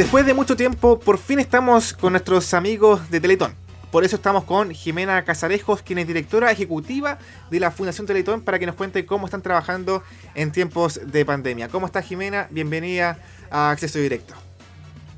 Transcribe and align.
Después 0.00 0.24
de 0.24 0.32
mucho 0.32 0.56
tiempo, 0.56 0.98
por 0.98 1.18
fin 1.18 1.40
estamos 1.40 1.92
con 1.92 2.14
nuestros 2.14 2.54
amigos 2.54 3.10
de 3.10 3.20
Teletón. 3.20 3.54
Por 3.90 4.02
eso 4.02 4.16
estamos 4.16 4.44
con 4.44 4.70
Jimena 4.70 5.22
Casarejos, 5.26 5.82
quien 5.82 5.98
es 5.98 6.06
directora 6.06 6.50
ejecutiva 6.50 7.18
de 7.50 7.60
la 7.60 7.70
Fundación 7.70 8.06
Teletón, 8.06 8.40
para 8.40 8.58
que 8.58 8.64
nos 8.64 8.76
cuente 8.76 9.04
cómo 9.04 9.26
están 9.26 9.42
trabajando 9.42 10.02
en 10.34 10.52
tiempos 10.52 11.00
de 11.04 11.26
pandemia. 11.26 11.68
¿Cómo 11.68 11.84
está 11.84 12.00
Jimena? 12.00 12.48
Bienvenida 12.48 13.18
a 13.50 13.72
Acceso 13.72 13.98
Directo. 13.98 14.32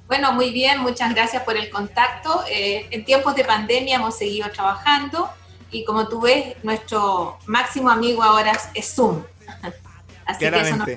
Bueno, 0.08 0.32
muy 0.32 0.50
bien, 0.50 0.80
muchas 0.80 1.14
gracias 1.14 1.44
por 1.44 1.56
el 1.56 1.70
contacto. 1.70 2.42
Eh, 2.50 2.88
en 2.90 3.04
tiempos 3.04 3.36
de 3.36 3.44
pandemia 3.44 3.94
hemos 3.98 4.18
seguido 4.18 4.50
trabajando 4.50 5.30
y 5.70 5.84
como 5.84 6.08
tú 6.08 6.22
ves, 6.22 6.56
nuestro 6.64 7.38
máximo 7.46 7.88
amigo 7.88 8.20
ahora 8.20 8.58
es 8.74 8.92
Zoom. 8.92 9.22
Así 10.26 10.40
que 10.40 10.60
eso 10.60 10.76
nos, 10.76 10.88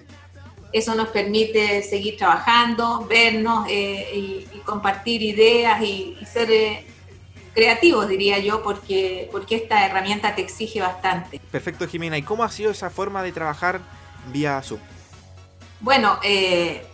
eso 0.75 0.93
nos, 0.93 1.07
permite 1.07 1.81
seguir 1.83 2.17
trabajando, 2.17 3.05
vernos 3.07 3.65
eh, 3.69 4.45
y, 4.53 4.59
compartir 4.65 5.21
ideas 5.21 5.81
y, 5.81 6.17
ser 6.25 6.51
eh, 6.51 6.85
creativos, 7.53 8.09
diría 8.09 8.39
yo, 8.39 8.61
porque, 8.61 9.29
porque 9.31 9.55
esta 9.55 9.85
herramienta 9.85 10.35
te 10.35 10.41
exige 10.41 10.81
bastante. 10.81 11.39
Perfecto, 11.49 11.87
Jimena. 11.87 12.17
¿Y 12.17 12.23
cómo 12.23 12.43
ha 12.43 12.49
sido 12.49 12.71
esa 12.71 12.89
forma 12.89 13.23
de 13.23 13.31
trabajar 13.31 13.79
vía 14.33 14.61
Zoom? 14.61 14.81
Bueno, 15.79 16.19
eh, 16.23 16.85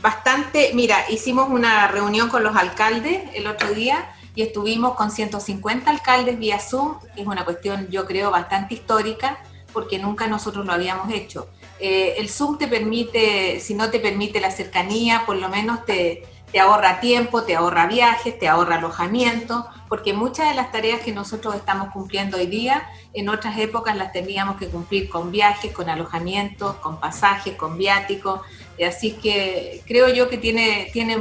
bastante, 0.00 0.70
mira, 0.74 1.04
hicimos 1.10 1.48
una 1.48 1.88
reunión 1.88 2.28
con 2.28 2.44
los 2.44 2.54
alcaldes 2.54 3.22
el 3.34 3.48
otro 3.48 3.74
día 3.74 4.14
y 4.36 4.42
estuvimos 4.42 4.94
con 4.94 5.10
150 5.10 5.90
alcaldes 5.90 6.38
vía 6.38 6.60
Zoom, 6.60 7.00
que 7.16 7.22
es 7.22 7.26
una 7.26 7.44
cuestión 7.44 7.88
yo 7.88 8.06
creo 8.06 8.30
bastante 8.30 8.74
histórica 8.74 9.38
porque 9.72 9.98
nunca 9.98 10.28
nosotros 10.28 10.64
lo 10.64 10.72
habíamos 10.72 11.12
hecho. 11.12 11.48
Eh, 11.80 12.14
el 12.18 12.28
Zoom 12.28 12.58
te 12.58 12.66
permite, 12.66 13.60
si 13.60 13.74
no 13.74 13.90
te 13.90 14.00
permite 14.00 14.40
la 14.40 14.50
cercanía, 14.50 15.22
por 15.26 15.36
lo 15.36 15.48
menos 15.48 15.84
te, 15.84 16.24
te 16.50 16.60
ahorra 16.60 17.00
tiempo, 17.00 17.42
te 17.42 17.54
ahorra 17.54 17.86
viajes, 17.86 18.38
te 18.38 18.48
ahorra 18.48 18.76
alojamiento, 18.76 19.66
porque 19.88 20.12
muchas 20.12 20.48
de 20.48 20.54
las 20.54 20.72
tareas 20.72 21.00
que 21.00 21.12
nosotros 21.12 21.54
estamos 21.54 21.92
cumpliendo 21.92 22.36
hoy 22.36 22.46
día, 22.46 22.88
en 23.12 23.28
otras 23.28 23.58
épocas 23.58 23.96
las 23.96 24.12
teníamos 24.12 24.56
que 24.56 24.68
cumplir 24.68 25.08
con 25.08 25.30
viajes, 25.30 25.72
con 25.72 25.88
alojamientos, 25.88 26.76
con 26.76 26.98
pasajes, 26.98 27.54
con 27.54 27.76
viáticos, 27.76 28.40
así 28.86 29.12
que 29.12 29.82
creo 29.86 30.08
yo 30.08 30.28
que 30.28 30.38
tiene, 30.38 30.88
tiene, 30.92 31.18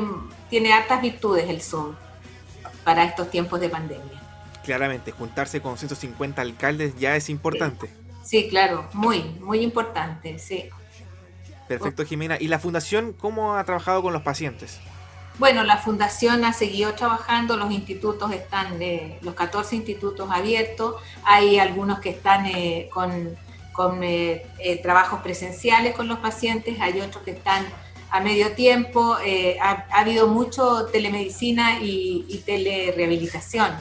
tiene 0.50 0.73
hartas 0.73 1.02
virtudes 1.02 1.50
el 1.50 1.61
Zoom 1.61 1.95
para 2.83 3.03
estos 3.03 3.30
tiempos 3.30 3.59
de 3.59 3.69
pandemia. 3.69 4.22
Claramente, 4.63 5.11
juntarse 5.11 5.61
con 5.61 5.78
150 5.78 6.41
alcaldes 6.41 6.97
ya 6.97 7.16
es 7.16 7.30
importante. 7.30 7.89
Claro, 8.50 8.88
muy, 8.94 9.23
muy 9.42 9.59
importante, 9.59 10.39
sí. 10.39 10.70
Perfecto, 11.67 12.06
Jimena. 12.06 12.38
¿Y 12.39 12.47
la 12.47 12.59
fundación 12.59 13.14
cómo 13.14 13.56
ha 13.56 13.64
trabajado 13.64 14.02
con 14.02 14.14
los 14.14 14.22
pacientes? 14.22 14.80
Bueno, 15.38 15.64
la 15.64 15.78
fundación 15.78 16.45
ha 16.45 16.53
seguido 16.53 16.94
trabajando, 16.94 17.58
los 17.58 17.72
institutos 17.72 18.31
están, 18.31 18.80
de 18.80 19.19
los 19.22 19.36
14 19.36 19.75
institutos 19.75 20.30
abiertos, 20.31 20.95
hay 21.23 21.59
algunos 21.59 22.00
que 22.00 22.09
están 22.09 22.47
eh, 22.47 22.89
con, 22.92 23.38
con 23.72 24.03
eh, 24.03 24.47
eh, 24.58 24.81
trabajos 24.81 25.22
presenciales 25.22 25.95
con 25.95 26.08
los 26.08 26.17
pacientes, 26.19 26.80
hay 26.80 27.02
otros 27.02 27.23
que 27.23 27.31
están 27.31 27.66
a 28.09 28.19
medio 28.22 28.53
tiempo, 28.53 29.17
ha, 29.62 29.86
habido 29.91 30.28
mucho 30.28 30.86
telemedicina 30.86 31.81
y, 31.81 32.25
y 32.30 32.38
telerehabilitación. 32.39 33.75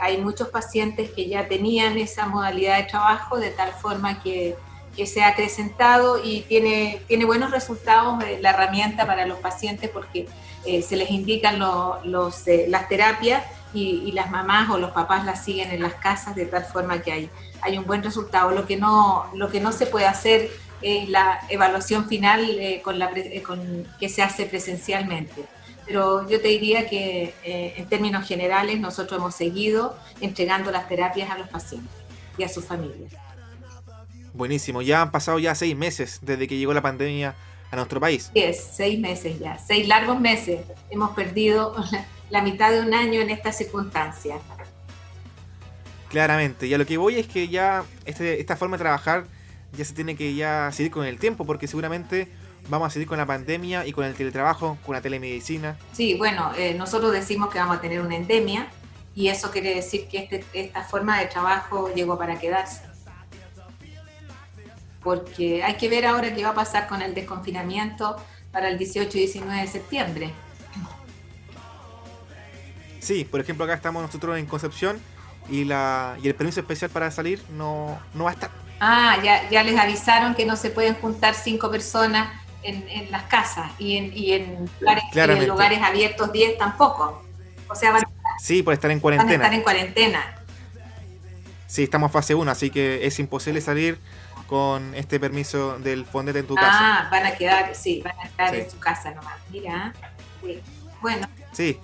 Hay 0.00 0.18
muchos 0.18 0.48
pacientes 0.48 1.10
que 1.10 1.28
ya 1.28 1.48
tenían 1.48 1.98
esa 1.98 2.26
modalidad 2.26 2.78
de 2.78 2.84
trabajo 2.84 3.38
de 3.38 3.50
tal 3.50 3.72
forma 3.72 4.22
que, 4.22 4.56
que 4.96 5.06
se 5.06 5.22
ha 5.22 5.28
acrecentado 5.28 6.20
y 6.22 6.42
tiene, 6.42 7.02
tiene 7.06 7.24
buenos 7.24 7.50
resultados 7.50 8.22
la 8.40 8.50
herramienta 8.50 9.06
para 9.06 9.26
los 9.26 9.38
pacientes 9.38 9.90
porque 9.90 10.26
eh, 10.66 10.82
se 10.82 10.96
les 10.96 11.10
indican 11.10 11.58
los, 11.58 12.46
eh, 12.46 12.66
las 12.68 12.88
terapias 12.88 13.44
y, 13.72 14.12
las 14.12 14.30
mamás 14.30 14.68
o 14.70 14.78
los 14.78 14.90
papás 14.90 15.24
las 15.24 15.44
siguen 15.44 15.70
en 15.70 15.82
las 15.82 15.94
casas 15.94 16.34
de 16.34 16.44
tal 16.44 16.64
forma 16.64 17.00
que 17.02 17.12
hay, 17.12 17.30
hay 17.62 17.78
un 17.78 17.86
buen 17.86 18.02
resultado. 18.02 18.50
Lo 18.50 18.66
que, 18.66 18.76
no, 18.76 19.30
lo 19.34 19.48
que 19.48 19.60
no 19.60 19.72
se 19.72 19.86
puede 19.86 20.06
hacer 20.06 20.50
es 20.82 21.08
la 21.08 21.40
evaluación 21.48 22.06
final 22.08 22.44
eh, 22.58 22.82
con 22.82 22.98
la, 22.98 23.10
con, 23.46 23.86
que 23.98 24.08
se 24.08 24.22
hace 24.22 24.44
presencialmente. 24.46 25.44
Pero 25.90 26.28
yo 26.28 26.40
te 26.40 26.46
diría 26.46 26.86
que 26.88 27.34
en 27.42 27.84
términos 27.88 28.24
generales 28.24 28.78
nosotros 28.78 29.18
hemos 29.18 29.34
seguido 29.34 29.98
entregando 30.20 30.70
las 30.70 30.86
terapias 30.86 31.28
a 31.28 31.36
los 31.36 31.48
pacientes 31.48 31.90
y 32.38 32.44
a 32.44 32.48
sus 32.48 32.64
familias. 32.64 33.12
Buenísimo, 34.32 34.82
ya 34.82 35.02
han 35.02 35.10
pasado 35.10 35.40
ya 35.40 35.52
seis 35.56 35.76
meses 35.76 36.20
desde 36.22 36.46
que 36.46 36.56
llegó 36.56 36.72
la 36.72 36.80
pandemia 36.80 37.34
a 37.72 37.74
nuestro 37.74 37.98
país. 37.98 38.30
Sí, 38.32 38.40
es, 38.40 38.70
seis 38.72 39.00
meses 39.00 39.40
ya, 39.40 39.58
seis 39.58 39.88
largos 39.88 40.20
meses. 40.20 40.60
Hemos 40.90 41.10
perdido 41.10 41.74
la 42.30 42.40
mitad 42.40 42.70
de 42.70 42.82
un 42.82 42.94
año 42.94 43.20
en 43.20 43.30
estas 43.30 43.58
circunstancias. 43.58 44.38
Claramente, 46.08 46.68
y 46.68 46.74
a 46.74 46.78
lo 46.78 46.86
que 46.86 46.98
voy 46.98 47.16
es 47.16 47.26
que 47.26 47.48
ya 47.48 47.82
este, 48.04 48.38
esta 48.38 48.54
forma 48.54 48.76
de 48.76 48.84
trabajar 48.84 49.26
ya 49.76 49.84
se 49.84 49.92
tiene 49.92 50.14
que 50.14 50.36
ya 50.36 50.70
seguir 50.70 50.92
con 50.92 51.04
el 51.04 51.18
tiempo, 51.18 51.44
porque 51.44 51.66
seguramente 51.66 52.28
vamos 52.68 52.86
a 52.86 52.90
seguir 52.90 53.08
con 53.08 53.18
la 53.18 53.26
pandemia 53.26 53.86
y 53.86 53.92
con 53.92 54.04
el 54.04 54.14
teletrabajo, 54.14 54.78
con 54.84 54.94
la 54.94 55.00
telemedicina. 55.00 55.76
Sí, 55.92 56.14
bueno, 56.14 56.52
eh, 56.56 56.74
nosotros 56.74 57.12
decimos 57.12 57.50
que 57.50 57.58
vamos 57.58 57.78
a 57.78 57.80
tener 57.80 58.00
una 58.00 58.16
endemia 58.16 58.68
y 59.14 59.28
eso 59.28 59.50
quiere 59.50 59.74
decir 59.74 60.08
que 60.08 60.18
este, 60.18 60.44
esta 60.52 60.84
forma 60.84 61.18
de 61.18 61.26
trabajo 61.26 61.92
llegó 61.94 62.16
para 62.18 62.38
quedarse 62.38 62.90
porque 65.02 65.62
hay 65.62 65.74
que 65.74 65.88
ver 65.88 66.06
ahora 66.06 66.34
qué 66.34 66.44
va 66.44 66.50
a 66.50 66.54
pasar 66.54 66.86
con 66.86 67.02
el 67.02 67.14
desconfinamiento 67.14 68.16
para 68.52 68.68
el 68.68 68.78
18 68.78 69.16
y 69.16 69.20
19 69.20 69.60
de 69.60 69.66
septiembre. 69.66 70.30
Sí, 72.98 73.24
por 73.24 73.40
ejemplo, 73.40 73.64
acá 73.64 73.74
estamos 73.74 74.02
nosotros 74.02 74.38
en 74.38 74.46
Concepción 74.46 75.00
y, 75.48 75.64
la, 75.64 76.18
y 76.22 76.28
el 76.28 76.34
permiso 76.34 76.60
especial 76.60 76.90
para 76.90 77.10
salir 77.10 77.42
no, 77.50 77.98
no 78.14 78.24
va 78.24 78.30
a 78.30 78.34
estar. 78.34 78.50
Ah, 78.78 79.18
ya, 79.22 79.48
ya 79.50 79.62
les 79.62 79.78
avisaron 79.78 80.34
que 80.34 80.44
no 80.44 80.56
se 80.56 80.70
pueden 80.70 80.94
juntar 80.94 81.34
cinco 81.34 81.70
personas 81.70 82.30
en, 82.62 82.88
en 82.88 83.10
las 83.10 83.24
casas 83.24 83.70
y 83.78 83.96
en, 83.96 84.16
y 84.16 84.32
en, 84.32 84.70
lugares, 84.80 85.48
lugares 85.48 85.82
abiertos 85.82 86.32
10 86.32 86.58
tampoco. 86.58 87.22
O 87.68 87.74
sea, 87.74 87.92
van 87.92 88.04
a, 88.04 88.08
sí, 88.38 88.62
por 88.62 88.74
estar 88.74 88.90
en 88.90 89.00
cuarentena. 89.00 89.32
Van 89.32 89.40
a 89.40 89.44
estar 89.44 89.54
en 89.54 89.62
cuarentena. 89.62 90.36
Sí, 91.66 91.84
estamos 91.84 92.08
en 92.08 92.12
fase 92.12 92.34
1, 92.34 92.50
así 92.50 92.70
que 92.70 93.06
es 93.06 93.18
imposible 93.20 93.60
salir 93.60 93.98
con 94.48 94.92
este 94.96 95.20
permiso 95.20 95.78
del 95.78 96.04
Fondete 96.04 96.40
en 96.40 96.46
tu 96.46 96.56
casa. 96.56 96.68
Ah, 96.72 97.08
van 97.08 97.26
a 97.26 97.36
quedar, 97.36 97.72
sí, 97.76 98.02
van 98.04 98.18
a 98.18 98.24
estar 98.24 98.52
en 98.52 98.68
su 98.68 98.80
casa 98.80 99.12
nomás. 99.12 99.36
Mira, 99.50 99.94
bueno. 101.00 101.28
Sí, 101.52 101.78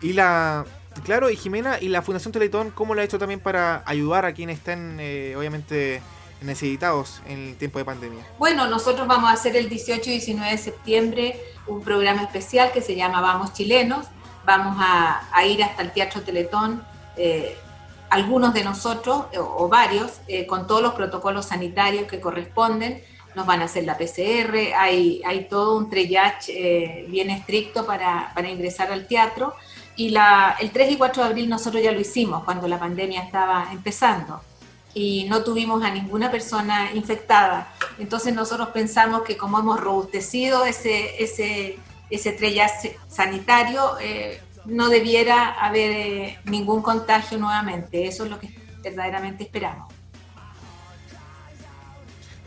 y 0.00 0.12
la, 0.12 0.64
claro, 1.04 1.28
y 1.30 1.36
Jimena, 1.36 1.78
y 1.80 1.88
la 1.88 2.02
Fundación 2.02 2.30
Teletón, 2.30 2.70
¿cómo 2.70 2.94
lo 2.94 3.00
ha 3.00 3.04
hecho 3.04 3.18
también 3.18 3.40
para 3.40 3.82
ayudar 3.86 4.24
a 4.24 4.32
quienes 4.32 4.58
estén, 4.58 4.98
eh, 5.00 5.34
obviamente, 5.36 6.00
necesitados 6.40 7.20
en 7.26 7.48
el 7.48 7.56
tiempo 7.56 7.78
de 7.78 7.84
pandemia? 7.84 8.26
Bueno, 8.38 8.66
nosotros 8.66 9.06
vamos 9.06 9.30
a 9.30 9.32
hacer 9.32 9.56
el 9.56 9.68
18 9.68 10.10
y 10.10 10.12
19 10.14 10.50
de 10.50 10.58
septiembre 10.58 11.40
un 11.66 11.82
programa 11.82 12.22
especial 12.22 12.72
que 12.72 12.80
se 12.80 12.94
llama 12.94 13.20
Vamos 13.20 13.52
Chilenos. 13.52 14.06
Vamos 14.44 14.76
a, 14.78 15.44
ir 15.44 15.62
hasta 15.64 15.82
el 15.82 15.92
Teatro 15.92 16.22
Teletón. 16.22 16.84
Eh, 17.16 17.56
algunos 18.10 18.54
de 18.54 18.62
nosotros, 18.62 19.24
o, 19.36 19.68
varios, 19.68 20.20
eh, 20.28 20.46
con 20.46 20.66
todos 20.66 20.82
los 20.82 20.94
protocolos 20.94 21.46
sanitarios 21.46 22.06
que 22.06 22.20
corresponden, 22.20 23.02
nos 23.34 23.46
van 23.46 23.60
a 23.60 23.64
hacer 23.64 23.84
la 23.84 23.98
PCR, 23.98 24.74
hay, 24.78 25.20
hay 25.26 25.46
todo 25.48 25.76
un 25.76 25.90
triage 25.90 26.52
eh, 26.52 27.06
bien 27.08 27.28
estricto 27.28 27.84
para, 27.84 28.30
para, 28.34 28.48
ingresar 28.48 28.92
al 28.92 29.06
teatro. 29.06 29.54
Y 29.96 30.10
la, 30.10 30.56
el 30.60 30.70
3 30.70 30.92
y 30.92 30.96
4 30.96 31.22
de 31.22 31.28
abril 31.28 31.48
nosotros 31.48 31.82
ya 31.82 31.90
lo 31.90 32.00
hicimos 32.00 32.44
cuando 32.44 32.68
la 32.68 32.78
pandemia 32.78 33.22
estaba 33.22 33.68
empezando 33.72 34.40
y 34.98 35.24
no 35.28 35.44
tuvimos 35.44 35.84
a 35.84 35.90
ninguna 35.90 36.30
persona 36.30 36.90
infectada. 36.94 37.70
Entonces 37.98 38.32
nosotros 38.34 38.70
pensamos 38.70 39.24
que 39.24 39.36
como 39.36 39.58
hemos 39.58 39.78
robustecido 39.78 40.64
ese, 40.64 41.22
ese, 41.22 41.78
ese 42.08 42.32
triage 42.32 42.96
sanitario, 43.06 43.98
eh, 44.00 44.40
no 44.64 44.88
debiera 44.88 45.50
haber 45.52 45.90
eh, 45.90 46.38
ningún 46.44 46.80
contagio 46.80 47.36
nuevamente. 47.36 48.06
Eso 48.06 48.24
es 48.24 48.30
lo 48.30 48.40
que 48.40 48.48
verdaderamente 48.82 49.44
esperamos. 49.44 49.92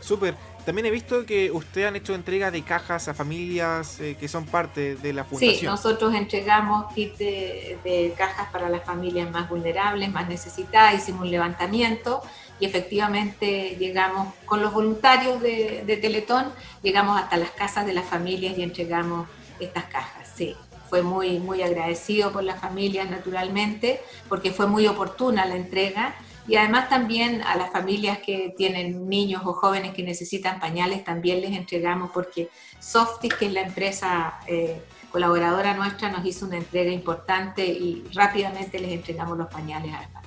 Súper. 0.00 0.34
También 0.70 0.86
he 0.86 0.92
visto 0.92 1.26
que 1.26 1.50
ustedes 1.50 1.88
han 1.88 1.96
hecho 1.96 2.14
entrega 2.14 2.52
de 2.52 2.62
cajas 2.62 3.08
a 3.08 3.12
familias 3.12 3.98
eh, 3.98 4.16
que 4.20 4.28
son 4.28 4.46
parte 4.46 4.94
de 4.94 5.12
la 5.12 5.24
fundación. 5.24 5.58
Sí, 5.58 5.66
nosotros 5.66 6.14
entregamos 6.14 6.94
kits 6.94 7.18
de, 7.18 8.14
cajas 8.16 8.46
para 8.52 8.68
las 8.68 8.84
familias 8.84 9.28
más 9.32 9.48
vulnerables, 9.48 10.12
más 10.12 10.28
necesitadas. 10.28 10.94
Hicimos 10.94 11.22
un 11.22 11.32
levantamiento 11.32 12.22
y 12.60 12.66
efectivamente 12.66 13.74
llegamos 13.80 14.32
con 14.44 14.62
los 14.62 14.72
voluntarios 14.72 15.42
de, 15.42 15.82
de 15.84 15.96
Teletón, 15.96 16.52
llegamos 16.84 17.20
hasta 17.20 17.36
las 17.36 17.50
casas 17.50 17.84
de 17.84 17.92
las 17.92 18.04
familias 18.04 18.56
y 18.56 18.62
entregamos 18.62 19.26
estas 19.58 19.86
cajas. 19.86 20.30
Sí 20.36 20.54
fue 20.88 21.02
muy, 21.02 21.40
muy 21.40 21.62
agradecido 21.62 22.30
por 22.30 22.44
las 22.44 22.60
familias 22.60 23.10
naturalmente, 23.10 24.00
porque 24.28 24.52
fue 24.52 24.68
muy 24.68 24.86
oportuna 24.86 25.46
la 25.46 25.56
entrega 25.56 26.14
Y 26.48 26.56
además 26.56 26.88
también 26.88 27.42
a 27.42 27.56
las 27.56 27.70
familias 27.70 28.18
que 28.18 28.54
tienen 28.56 29.08
niños 29.08 29.42
o 29.44 29.52
jóvenes 29.52 29.92
que 29.92 30.02
necesitan 30.02 30.58
pañales, 30.58 31.04
también 31.04 31.40
les 31.40 31.52
entregamos 31.52 32.10
porque 32.12 32.48
Softis, 32.78 33.34
que 33.34 33.46
es 33.46 33.52
la 33.52 33.62
empresa 33.62 34.40
eh, 34.46 34.82
colaboradora 35.12 35.74
nuestra, 35.74 36.10
nos 36.10 36.24
hizo 36.24 36.46
una 36.46 36.56
entrega 36.56 36.90
importante 36.90 37.66
y 37.66 38.04
rápidamente 38.14 38.78
les 38.78 38.92
entregamos 38.92 39.36
los 39.36 39.48
pañales 39.48 39.94
a 39.94 40.00
las 40.00 40.12
familias. 40.12 40.20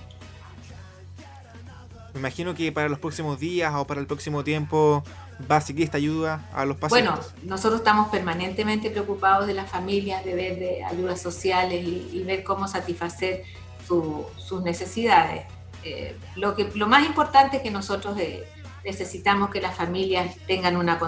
Me 2.13 2.19
imagino 2.19 2.53
que 2.53 2.71
para 2.71 2.89
los 2.89 2.99
próximos 2.99 3.39
días 3.39 3.73
o 3.75 3.87
para 3.87 3.99
el 3.99 4.05
próximo 4.05 4.43
tiempo 4.43 5.03
va 5.49 5.57
a 5.57 5.61
seguir 5.61 5.85
esta 5.85 5.97
ayuda 5.97 6.47
a 6.53 6.63
los 6.65 6.77
pacientes. 6.77 7.11
Bueno, 7.11 7.27
nosotros 7.43 7.81
estamos 7.81 8.09
permanentemente 8.09 8.91
preocupados 8.91 9.47
de 9.47 9.55
las 9.55 9.69
familias, 9.69 10.23
de 10.23 10.35
ver 10.35 10.59
de 10.59 10.83
ayudas 10.83 11.21
sociales 11.21 11.83
y, 11.83 12.23
ver 12.23 12.43
cómo 12.43 12.67
satisfacer 12.67 13.43
sus 13.87 14.61
necesidades. 14.61 15.45
Eh, 15.83 16.17
lo, 16.35 16.55
que, 16.55 16.69
lo 16.75 16.87
más 16.87 17.05
importante 17.05 17.57
es 17.57 17.63
que 17.63 17.71
nosotros 17.71 18.17
eh, 18.19 18.43
necesitamos 18.85 19.49
que 19.49 19.61
las 19.61 19.75
familias 19.75 20.35
tengan 20.47 20.77
una, 20.77 20.99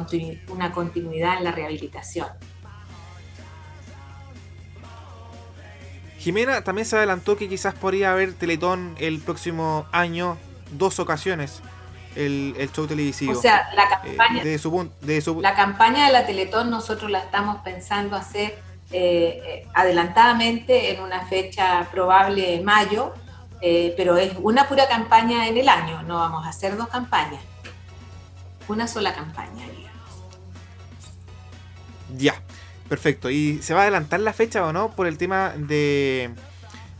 una 0.49 0.71
continuidad 0.71 1.37
en 1.37 1.43
la 1.43 1.51
rehabilitación. 1.51 2.27
Jimena 6.25 6.63
también 6.63 6.87
se 6.87 6.97
adelantó 6.97 7.37
que 7.37 7.47
quizás 7.47 7.75
podría 7.75 8.11
haber 8.11 8.33
Teletón 8.33 8.95
el 8.97 9.19
próximo 9.19 9.85
año, 9.91 10.37
dos 10.71 10.99
ocasiones, 10.99 11.61
el, 12.15 12.69
show 12.73 12.87
televisivo. 12.87 13.33
O 13.33 13.35
sea, 13.35 13.69
la 13.75 13.87
campaña, 13.87 14.43
de 14.43 14.57
de 14.57 15.41
la 15.41 15.55
campaña 15.55 16.07
de 16.07 16.13
la 16.13 16.25
Teletón 16.25 16.71
nosotros 16.71 17.11
la 17.11 17.19
estamos 17.19 17.57
pensando 17.57 18.15
hacer 18.15 18.57
eh, 18.91 19.41
eh, 19.45 19.67
adelantadamente 19.73 20.93
en 20.93 21.01
una 21.01 21.25
fecha 21.25 21.87
probable 21.91 22.55
en 22.55 22.63
mayo, 22.63 23.13
eh, 23.61 23.93
pero 23.97 24.17
es 24.17 24.33
una 24.41 24.67
pura 24.67 24.87
campaña 24.87 25.47
en 25.47 25.57
el 25.57 25.69
año, 25.69 26.03
no 26.03 26.15
vamos 26.15 26.45
a 26.45 26.49
hacer 26.49 26.77
dos 26.77 26.87
campañas, 26.89 27.41
una 28.67 28.87
sola 28.87 29.13
campaña, 29.13 29.67
digamos. 29.67 29.85
Ya. 32.17 32.35
Perfecto. 32.87 33.29
¿Y 33.29 33.61
se 33.61 33.73
va 33.73 33.81
a 33.81 33.83
adelantar 33.83 34.19
la 34.19 34.33
fecha 34.33 34.65
o 34.65 34.71
no 34.71 34.91
por 34.91 35.07
el 35.07 35.17
tema 35.17 35.53
de, 35.57 36.29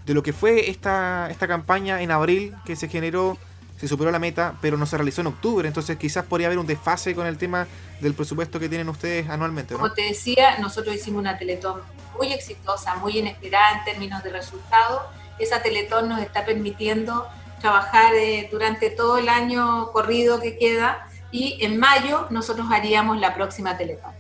de 0.06 0.14
lo 0.14 0.24
que 0.24 0.34
fue 0.34 0.70
esta, 0.70 1.30
esta 1.30 1.48
campaña 1.48 2.02
en 2.02 2.12
abril 2.12 2.56
que 2.66 2.76
se 2.76 2.88
generó, 2.88 3.38
se 3.80 3.88
superó 3.88 4.12
la 4.12 4.20
meta, 4.20 4.56
pero 4.62 4.78
no 4.78 4.86
se 4.86 4.98
realizó 4.98 5.22
en 5.22 5.28
octubre? 5.28 5.68
Entonces 5.68 5.98
quizás 5.98 6.26
podría 6.26 6.48
haber 6.48 6.58
un 6.58 6.66
desfase 6.66 7.14
con 7.14 7.28
el 7.28 7.38
tema 7.38 7.68
del 8.02 8.16
presupuesto 8.16 8.60
que 8.60 8.68
tienen 8.68 8.90
ustedes 8.90 9.30
anualmente. 9.30 9.76
Como 9.76 9.92
te 9.92 10.04
decía, 10.04 10.58
nosotros 10.58 10.96
hicimos 10.96 11.20
una 11.20 11.38
Teletón 11.38 11.82
muy 12.18 12.34
exitosa, 12.34 12.96
muy 12.96 13.20
inesperada 13.20 13.78
en 13.78 13.86
términos 13.86 14.24
de 14.24 14.32
resultados. 14.32 15.04
Esa 15.40 15.62
Teletón 15.62 16.10
nos 16.10 16.22
está 16.22 16.46
permitiendo 16.46 17.28
trabajar 17.60 18.14
eh, 18.16 18.48
durante 18.52 18.90
todo 18.90 19.18
el 19.18 19.30
año 19.30 19.92
corrido 19.92 20.40
que 20.40 20.58
queda 20.58 21.08
y 21.32 21.58
en 21.62 21.80
mayo 21.80 22.28
nosotros 22.30 22.68
haríamos 22.72 23.20
la 23.20 23.34
próxima 23.34 23.78
Teletón. 23.78 24.14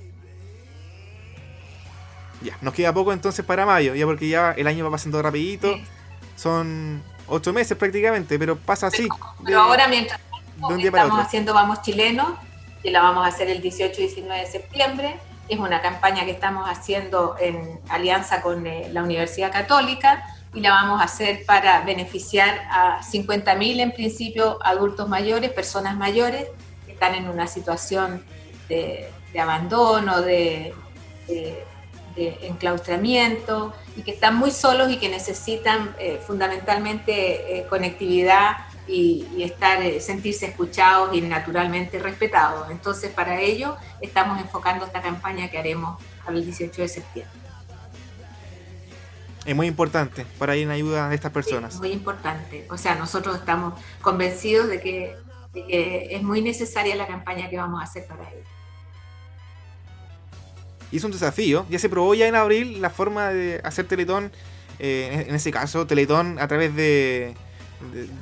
Ya, 2.41 2.57
nos 2.61 2.73
queda 2.73 2.93
poco 2.93 3.13
entonces 3.13 3.45
para 3.45 3.65
mayo, 3.65 3.95
ya 3.95 4.05
porque 4.05 4.27
ya 4.27 4.51
el 4.51 4.67
año 4.67 4.83
va 4.83 4.91
pasando 4.91 5.21
rapidito. 5.21 5.75
Son 6.35 7.01
ocho 7.27 7.53
meses 7.53 7.77
prácticamente, 7.77 8.37
pero 8.37 8.57
pasa 8.57 8.87
así. 8.87 9.07
Pero, 9.43 9.61
ahora 9.61 9.87
mientras 9.87 10.19
estamos 10.77 11.19
haciendo 11.19 11.53
Vamos 11.53 11.81
Chilenos, 11.81 12.33
que 12.83 12.91
la 12.91 13.01
vamos 13.01 13.25
a 13.25 13.29
hacer 13.29 13.49
el 13.49 13.61
18 13.61 14.01
y 14.01 14.07
19 14.07 14.41
de 14.41 14.47
septiembre. 14.47 15.19
Es 15.47 15.59
una 15.59 15.81
campaña 15.81 16.25
que 16.25 16.31
estamos 16.31 16.67
haciendo 16.69 17.35
en 17.39 17.79
alianza 17.89 18.41
con 18.41 18.65
eh, 18.65 18.89
la 18.91 19.03
Universidad 19.03 19.51
Católica 19.51 20.23
y 20.55 20.61
la 20.61 20.71
vamos 20.71 21.01
a 21.01 21.03
hacer 21.03 21.45
para 21.45 21.81
beneficiar 21.81 22.67
a 22.71 23.01
50.000 23.01 23.79
en 23.81 23.91
principio 23.91 24.57
adultos 24.63 25.07
mayores, 25.07 25.51
personas 25.51 25.95
mayores 25.95 26.47
que 26.85 26.93
están 26.93 27.13
en 27.13 27.29
una 27.29 27.45
situación 27.45 28.23
de, 28.67 29.11
abandono, 29.37 30.21
de 30.21 30.73
enclaustramiento 32.15 33.73
y 33.95 34.01
que 34.01 34.11
están 34.11 34.35
muy 34.35 34.51
solos 34.51 34.91
y 34.91 34.97
que 34.97 35.09
necesitan 35.09 35.95
eh, 35.99 36.19
fundamentalmente 36.25 37.59
eh, 37.59 37.65
conectividad 37.67 38.57
y, 38.87 39.41
estar, 39.41 39.81
eh, 39.81 39.99
sentirse 39.99 40.47
escuchados 40.47 41.15
y 41.15 41.21
naturalmente 41.21 41.99
respetados. 41.99 42.69
Entonces, 42.69 43.11
para 43.11 43.41
ello 43.41 43.75
estamos 43.99 44.39
enfocando 44.39 44.85
esta 44.85 45.01
campaña 45.01 45.49
que 45.49 45.57
haremos 45.57 46.01
el 46.27 46.43
18 46.43 46.81
de 46.81 46.87
septiembre. 46.87 47.44
Es 49.45 49.55
muy 49.55 49.67
importante 49.67 50.25
para 50.39 50.55
ir 50.55 50.63
en 50.63 50.71
ayuda 50.71 51.09
de 51.09 51.15
estas 51.15 51.31
personas. 51.31 51.75
muy 51.77 51.91
importante. 51.91 52.65
O 52.69 52.77
sea, 52.77 52.95
nosotros 52.95 53.35
estamos 53.37 53.79
convencidos 54.01 54.67
de 54.67 54.81
que, 54.81 55.15
de 55.53 55.65
que 55.65 56.15
es 56.15 56.23
muy 56.23 56.41
necesaria 56.41 56.95
la 56.95 57.07
campaña 57.07 57.49
que 57.49 57.57
vamos 57.57 57.79
a 57.79 57.83
hacer 57.83 58.05
para 58.07 58.29
ellos 58.31 58.47
y 60.91 60.97
es 60.97 61.03
un 61.03 61.11
desafío. 61.11 61.65
Ya 61.69 61.79
se 61.79 61.89
probó 61.89 62.13
ya 62.13 62.27
en 62.27 62.35
abril 62.35 62.81
la 62.81 62.89
forma 62.89 63.29
de 63.29 63.61
hacer 63.63 63.85
Teletón, 63.87 64.31
eh, 64.79 65.25
en 65.27 65.35
ese 65.35 65.51
caso, 65.51 65.85
Teletón 65.87 66.39
a 66.39 66.47
través 66.47 66.75
de, 66.75 67.35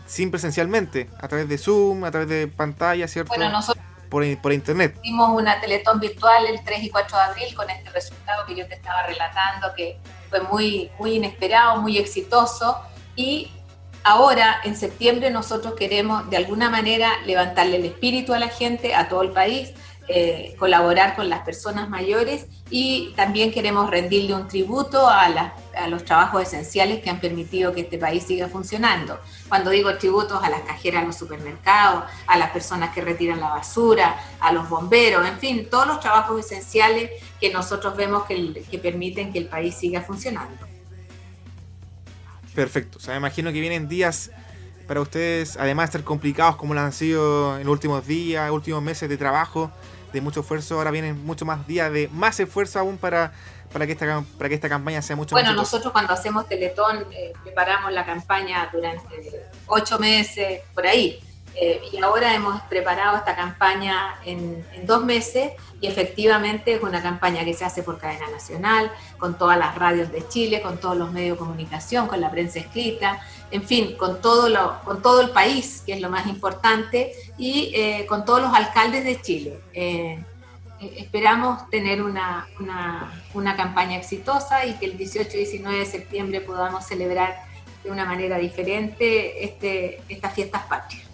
sin 0.08 0.32
presencialmente, 0.32 1.10
a 1.20 1.28
través 1.28 1.48
de 1.48 1.58
Zoom, 1.58 2.04
a 2.04 2.12
través 2.12 2.30
de 2.30 2.48
pantalla, 2.48 3.08
¿cierto? 3.08 3.34
Bueno, 3.36 3.52
nosotros 3.52 3.84
por, 4.10 4.24
por 4.42 4.54
internet. 4.54 4.98
Hicimos 5.04 5.40
una 5.40 5.60
Teletón 5.60 6.00
virtual 6.00 6.46
el 6.48 6.64
3 6.64 6.84
y 6.84 6.90
4 6.90 7.18
de 7.18 7.24
abril 7.24 7.56
con 7.56 7.70
este 7.70 7.90
resultado 7.90 8.46
que 8.46 8.56
yo 8.56 8.68
te 8.68 8.76
estaba 8.76 9.04
relatando, 9.04 9.74
que 9.76 10.00
fue 10.34 10.42
muy, 10.42 10.90
muy 11.00 11.14
inesperado, 11.16 11.80
muy 11.82 11.98
exitoso. 11.98 12.78
Y 13.16 13.52
ahora, 14.04 14.62
en 14.64 14.76
septiembre, 14.76 15.30
nosotros 15.30 15.76
queremos 15.76 16.28
de 16.30 16.38
alguna 16.38 16.70
manera 16.72 17.10
levantarle 17.26 17.78
el 17.78 17.86
espíritu 17.86 18.34
a 18.34 18.40
la 18.40 18.48
gente, 18.48 18.96
a 18.96 19.08
todo 19.10 19.22
el 19.22 19.32
país, 19.32 19.74
eh, 20.10 20.54
colaborar 20.60 21.16
con 21.16 21.30
las 21.30 21.44
personas 21.44 21.90
mayores 21.90 22.48
y 22.70 23.14
también 23.16 23.54
queremos 23.54 23.90
rendirle 23.90 24.36
un 24.36 24.50
tributo 24.50 25.08
a, 25.08 25.54
los 25.88 26.04
trabajos 26.04 26.42
esenciales 26.44 27.02
que 27.02 27.10
han 27.10 27.22
permitido 27.22 27.72
que 27.72 27.82
este 27.82 27.98
país 27.98 28.24
siga 28.24 28.50
funcionando. 28.50 29.18
Cuando 29.48 29.70
digo 29.70 29.98
tributos 29.98 30.44
a 30.44 30.50
las 30.50 30.64
cajeras 30.64 31.04
de 31.04 31.08
los 31.08 31.16
supermercados, 31.16 32.04
a 32.28 32.38
las 32.38 32.50
personas 32.52 32.94
que 32.94 33.00
retiran 33.00 33.40
la 33.40 33.50
basura, 33.50 34.20
a 34.42 34.52
los 34.52 34.68
bomberos, 34.68 35.26
en 35.26 35.40
fin, 35.40 35.70
todos 35.70 35.88
los 35.88 36.02
trabajos 36.02 36.46
esenciales 36.46 37.10
que 37.40 37.54
nosotros 37.54 37.96
vemos 37.96 38.26
que, 38.26 38.66
que 38.70 38.80
permiten 38.80 39.32
que 39.32 39.40
el 39.40 39.48
país 39.48 39.74
siga 39.74 40.02
funcionando. 40.02 40.68
Perfecto, 42.54 42.98
o 42.98 43.02
sea, 43.02 43.14
me 43.14 43.20
imagino 43.20 43.54
que 43.54 43.62
vienen 43.62 43.88
días 43.88 44.32
para 44.88 45.02
ustedes, 45.02 45.58
además 45.58 45.90
de 45.90 45.94
ser 45.94 46.04
complicados 46.04 46.56
como 46.56 46.74
lo 46.74 46.82
han 46.82 46.94
sido 46.94 47.58
en 47.58 47.66
los 47.66 47.74
últimos 47.74 48.06
días, 48.06 48.50
últimos 48.52 48.82
meses 48.82 49.10
de 49.10 49.18
trabajo, 49.18 49.72
de 50.12 50.22
mucho 50.22 50.42
esfuerzo, 50.42 50.78
ahora 50.78 50.92
vienen 50.92 51.26
mucho 51.26 51.46
más 51.46 51.66
días 51.68 51.92
de 51.92 52.08
más 52.10 52.40
esfuerzo 52.40 52.80
aún 52.80 52.98
para, 52.98 53.34
para, 53.72 53.86
que, 53.86 53.94
esta, 53.94 54.24
para 54.38 54.50
que 54.50 54.56
esta 54.56 54.70
campaña 54.70 55.02
sea 55.02 55.16
mucho 55.16 55.36
bueno, 55.36 55.48
más 55.48 55.56
Bueno, 55.56 55.62
nosotros 55.62 55.92
cuando 55.92 56.14
hacemos 56.14 56.48
Teletón 56.48 57.06
eh, 57.12 57.34
preparamos 57.44 57.92
la 57.92 58.06
campaña 58.06 58.70
durante 58.72 59.50
ocho 59.68 60.00
meses, 60.00 60.62
por 60.74 60.86
ahí. 60.86 61.20
Eh, 61.56 61.82
y 61.92 61.98
ahora 62.02 62.34
hemos 62.34 62.62
preparado 62.64 63.18
esta 63.18 63.36
campaña 63.36 64.16
en, 64.26 64.66
dos 64.86 65.06
meses 65.06 65.52
y 65.80 65.88
efectivamente 65.88 66.74
es 66.74 66.82
una 66.82 67.02
campaña 67.02 67.46
que 67.46 67.54
se 67.54 67.64
hace 67.64 67.84
por 67.84 68.00
cadena 68.00 68.30
nacional, 68.30 68.92
con 69.18 69.38
todas 69.38 69.58
las 69.58 69.76
radios 69.76 70.12
de 70.12 70.28
Chile, 70.28 70.62
con 70.62 70.78
todos 70.78 70.98
los 70.98 71.12
medios 71.12 71.38
de 71.38 71.40
comunicación, 71.40 72.08
con 72.08 72.20
la 72.20 72.32
prensa 72.32 72.60
escrita, 72.60 73.22
en 73.52 73.64
fin, 73.64 73.96
con 73.98 74.22
todo, 74.22 74.48
el 75.22 75.30
país, 75.30 75.84
que 75.86 75.94
es 75.94 76.02
lo 76.02 76.10
más 76.10 76.28
importante, 76.28 77.14
y 77.38 77.72
eh, 77.76 78.06
con 78.08 78.26
todos 78.26 78.42
los 78.42 78.54
alcaldes 78.54 79.04
de 79.04 79.22
Chile. 79.22 79.60
Eh, 79.74 80.20
esperamos 80.98 81.70
tener 81.70 82.02
una, 82.02 82.48
una, 83.34 83.56
campaña 83.56 83.98
exitosa 83.98 84.66
y 84.66 84.74
que 84.74 84.86
el 84.86 84.98
18 84.98 85.30
y 85.34 85.38
19 85.38 85.80
de 85.80 85.86
septiembre 85.86 86.42
podamos 86.42 86.86
celebrar 86.86 87.46
de 87.84 87.92
una 87.92 88.06
manera 88.06 88.38
diferente 88.38 89.46
este, 89.46 90.02
estas 90.10 90.34
fiestas 90.34 90.64
patrias. 90.64 91.13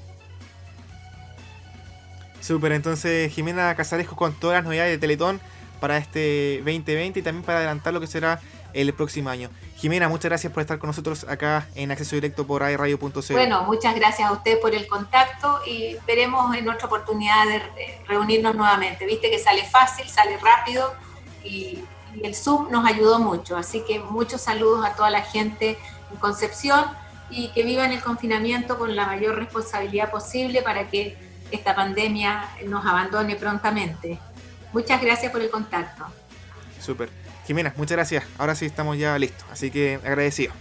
Súper, 2.42 2.72
entonces 2.72 3.34
Jimena 3.34 3.76
Casarejo 3.76 4.16
con 4.16 4.34
todas 4.34 4.58
las 4.58 4.64
novedades 4.64 4.92
de 4.92 4.98
Teletón 4.98 5.40
para 5.80 5.98
este 5.98 6.58
2020 6.66 7.20
y 7.20 7.24
también 7.24 7.44
para 7.44 7.60
adelantar 7.60 7.94
lo 7.94 8.00
que 8.00 8.08
será 8.08 8.40
el 8.74 8.94
próximo 8.94 9.30
año. 9.30 9.50
Jimena, 9.76 10.10
muchas 10.10 10.30
gracias 10.30 10.54
por 10.54 10.62
estar 10.62 10.78
con 10.78 10.88
nosotros 10.88 11.26
acá 11.28 11.68
en 11.76 11.92
Acceso 11.92 12.16
Directo 12.16 12.46
por 12.46 12.64
airradio.cl. 12.64 13.34
Bueno, 13.34 13.64
muchas 13.64 13.96
gracias 13.96 14.30
a 14.30 14.34
usted 14.34 14.60
por 14.60 14.76
el 14.76 14.88
contacto 14.88 15.60
y 15.66 15.96
veremos 16.06 16.56
en 16.56 16.70
otra 16.70 16.88
oportunidad 16.88 17.48
de 17.48 17.62
reunirnos 18.08 18.56
nuevamente. 18.56 19.06
Viste 19.06 19.32
que 19.32 19.40
sale 19.40 19.64
fácil, 19.66 20.08
sale 20.08 20.38
rápido 20.38 20.94
y, 21.44 21.80
y 22.16 22.26
el 22.26 22.36
Zoom 22.36 22.70
nos 22.72 22.86
ayudó 22.86 23.20
mucho. 23.20 23.58
Así 23.58 23.84
que 23.88 24.00
muchos 24.00 24.42
saludos 24.42 24.86
a 24.86 24.96
toda 24.96 25.10
la 25.10 25.22
gente 25.22 25.78
en 26.12 26.18
Concepción 26.18 26.86
y 27.30 27.50
que 27.50 27.64
vivan 27.64 27.92
el 27.92 28.02
confinamiento 28.02 28.78
con 28.78 28.96
la 28.96 29.06
mayor 29.06 29.36
responsabilidad 29.36 30.12
posible 30.12 30.62
para 30.62 30.88
que 30.88 31.29
esta 31.52 31.76
pandemia 31.76 32.50
nos 32.66 32.86
abandone 32.86 33.36
prontamente. 33.36 34.20
Muchas 34.74 35.02
gracias 35.02 35.32
por 35.32 35.42
el 35.42 35.50
contacto. 35.50 36.06
Súper. 36.80 37.10
Jimena, 37.48 37.74
muchas 37.78 37.96
gracias. 37.98 38.24
Ahora 38.38 38.56
sí 38.56 38.66
estamos 38.66 38.98
ya 38.98 39.18
listos, 39.18 39.46
así 39.52 39.72
que 39.72 39.96
agradecido. 39.96 40.54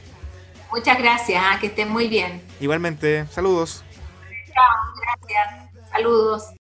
Muchas 0.71 0.99
gracias, 0.99 1.43
ah, 1.45 1.59
que 1.61 1.69
estén 1.69 1.89
muy 1.89 2.09
bien. 2.09 2.43
Igualmente, 2.61 3.27
saludos. 3.31 3.85
Chao, 4.47 4.95
gracias. 5.03 5.91
Saludos. 5.91 6.58